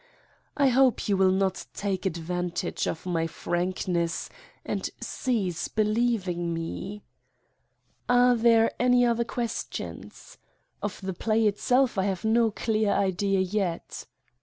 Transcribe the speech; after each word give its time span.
I 0.57 0.69
hope 0.69 1.07
you 1.07 1.15
will 1.15 1.29
not 1.29 1.67
take 1.75 2.07
advantage 2.07 2.87
of 2.87 3.05
my 3.05 3.27
frankness 3.27 4.31
and 4.65 4.89
cease 4.99 5.67
believing 5.67 6.55
me. 6.55 7.03
Are 8.09 8.35
there 8.35 8.71
any 8.79 9.05
other 9.05 9.23
questions? 9.25 10.39
Of 10.81 11.01
the 11.01 11.13
play 11.13 11.45
it 11.45 11.59
self 11.59 11.99
I 11.99 12.05
have 12.05 12.25
no 12.25 12.49
clear 12.49 12.91
idea 12.93 13.41
yet. 13.41 14.07